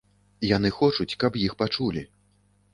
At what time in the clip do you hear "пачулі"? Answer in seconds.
1.63-2.07